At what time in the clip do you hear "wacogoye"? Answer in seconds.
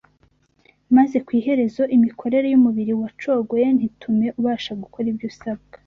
3.01-3.67